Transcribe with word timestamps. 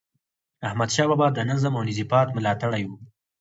احمدشاه 0.67 1.07
بابا 1.11 1.27
د 1.33 1.39
نظم 1.49 1.73
او 1.75 1.83
انضباط 1.85 2.27
ملاتړی 2.37 2.83
و. 2.85 2.89